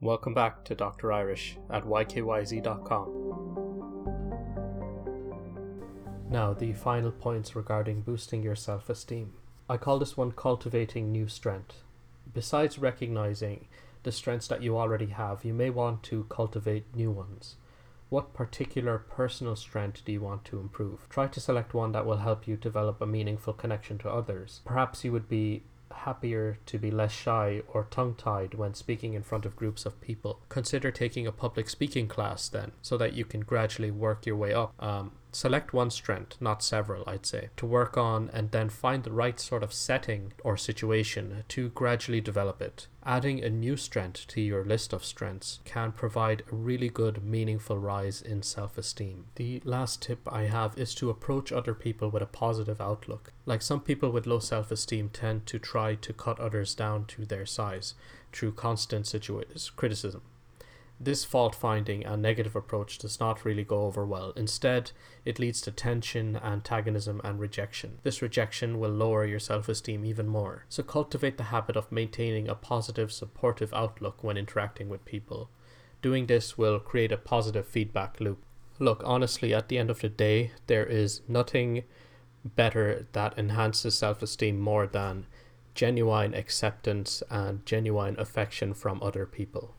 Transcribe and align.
Welcome 0.00 0.34
back 0.34 0.64
to 0.64 0.74
Dr. 0.74 1.12
Irish 1.12 1.56
at 1.70 1.84
ykyz.com. 1.84 3.20
Now, 6.28 6.52
the 6.52 6.72
final 6.72 7.12
points 7.12 7.54
regarding 7.54 8.02
boosting 8.02 8.42
your 8.42 8.56
self 8.56 8.90
esteem. 8.90 9.34
I 9.68 9.76
call 9.76 9.98
this 9.98 10.16
one 10.16 10.32
cultivating 10.32 11.12
new 11.12 11.28
strength. 11.28 11.84
Besides 12.32 12.78
recognizing 12.78 13.68
the 14.02 14.12
strengths 14.12 14.48
that 14.48 14.62
you 14.62 14.76
already 14.76 15.06
have, 15.06 15.44
you 15.44 15.54
may 15.54 15.70
want 15.70 16.02
to 16.04 16.24
cultivate 16.24 16.94
new 16.94 17.10
ones. 17.10 17.54
What 18.10 18.34
particular 18.34 18.98
personal 18.98 19.56
strength 19.56 20.04
do 20.04 20.12
you 20.12 20.20
want 20.20 20.44
to 20.46 20.58
improve? 20.58 21.08
Try 21.08 21.28
to 21.28 21.40
select 21.40 21.72
one 21.72 21.92
that 21.92 22.04
will 22.04 22.18
help 22.18 22.46
you 22.48 22.56
develop 22.56 23.00
a 23.00 23.06
meaningful 23.06 23.54
connection 23.54 23.98
to 23.98 24.10
others. 24.10 24.60
Perhaps 24.64 25.04
you 25.04 25.12
would 25.12 25.28
be 25.28 25.62
happier 25.94 26.58
to 26.66 26.78
be 26.78 26.90
less 26.90 27.12
shy 27.12 27.62
or 27.68 27.84
tongue 27.90 28.14
tied 28.14 28.54
when 28.54 28.74
speaking 28.74 29.14
in 29.14 29.22
front 29.22 29.46
of 29.46 29.56
groups 29.56 29.86
of 29.86 30.00
people. 30.00 30.40
Consider 30.48 30.90
taking 30.90 31.26
a 31.26 31.32
public 31.32 31.68
speaking 31.68 32.08
class 32.08 32.48
then, 32.48 32.72
so 32.82 32.96
that 32.98 33.14
you 33.14 33.24
can 33.24 33.40
gradually 33.40 33.90
work 33.90 34.26
your 34.26 34.36
way 34.36 34.52
up. 34.52 34.74
Um, 34.78 35.12
select 35.34 35.72
one 35.72 35.90
strength, 35.90 36.40
not 36.40 36.62
several, 36.62 37.04
I'd 37.06 37.26
say, 37.26 37.50
to 37.56 37.66
work 37.66 37.96
on 37.96 38.30
and 38.32 38.50
then 38.50 38.68
find 38.68 39.02
the 39.02 39.12
right 39.12 39.38
sort 39.38 39.62
of 39.62 39.72
setting 39.72 40.32
or 40.42 40.56
situation 40.56 41.44
to 41.48 41.68
gradually 41.70 42.20
develop 42.20 42.62
it. 42.62 42.86
Adding 43.04 43.44
a 43.44 43.50
new 43.50 43.76
strength 43.76 44.26
to 44.28 44.40
your 44.40 44.64
list 44.64 44.92
of 44.92 45.04
strengths 45.04 45.60
can 45.64 45.92
provide 45.92 46.42
a 46.50 46.54
really 46.54 46.88
good, 46.88 47.22
meaningful 47.22 47.78
rise 47.78 48.22
in 48.22 48.42
self 48.42 48.78
esteem. 48.78 49.26
The 49.34 49.60
last 49.64 50.00
tip 50.00 50.20
I 50.26 50.44
have 50.44 50.78
is 50.78 50.94
to 50.96 51.10
approach 51.10 51.52
other 51.52 51.74
people 51.74 52.08
with 52.08 52.22
a 52.22 52.26
positive 52.26 52.80
outlook. 52.80 53.32
Like 53.44 53.60
some 53.60 53.80
people 53.80 54.10
with 54.10 54.26
low 54.26 54.38
self 54.38 54.70
esteem 54.70 55.10
tend 55.10 55.46
to 55.46 55.58
try 55.58 55.96
to 55.96 56.12
cut 56.12 56.40
others 56.40 56.74
down 56.74 57.04
to 57.06 57.26
their 57.26 57.44
size 57.44 57.94
through 58.32 58.52
constant 58.52 59.04
situa- 59.04 59.76
criticism. 59.76 60.22
This 61.00 61.24
fault 61.24 61.54
finding 61.54 62.04
and 62.04 62.22
negative 62.22 62.54
approach 62.54 62.98
does 62.98 63.18
not 63.18 63.44
really 63.44 63.64
go 63.64 63.82
over 63.82 64.06
well. 64.06 64.32
Instead, 64.36 64.92
it 65.24 65.38
leads 65.38 65.60
to 65.62 65.72
tension, 65.72 66.36
antagonism, 66.36 67.20
and 67.24 67.40
rejection. 67.40 67.98
This 68.04 68.22
rejection 68.22 68.78
will 68.78 68.90
lower 68.90 69.24
your 69.24 69.40
self 69.40 69.68
esteem 69.68 70.04
even 70.04 70.28
more. 70.28 70.66
So, 70.68 70.82
cultivate 70.82 71.36
the 71.36 71.44
habit 71.44 71.76
of 71.76 71.90
maintaining 71.90 72.48
a 72.48 72.54
positive, 72.54 73.12
supportive 73.12 73.74
outlook 73.74 74.22
when 74.22 74.36
interacting 74.36 74.88
with 74.88 75.04
people. 75.04 75.50
Doing 76.00 76.26
this 76.26 76.56
will 76.58 76.78
create 76.78 77.12
a 77.12 77.16
positive 77.16 77.66
feedback 77.66 78.20
loop. 78.20 78.44
Look, 78.78 79.02
honestly, 79.04 79.54
at 79.54 79.68
the 79.68 79.78
end 79.78 79.90
of 79.90 80.00
the 80.00 80.08
day, 80.08 80.52
there 80.66 80.84
is 80.84 81.22
nothing 81.26 81.84
better 82.44 83.06
that 83.12 83.38
enhances 83.38 83.96
self 83.96 84.22
esteem 84.22 84.60
more 84.60 84.86
than 84.86 85.26
genuine 85.74 86.34
acceptance 86.34 87.22
and 87.30 87.64
genuine 87.64 88.18
affection 88.18 88.74
from 88.74 89.02
other 89.02 89.26
people. 89.26 89.72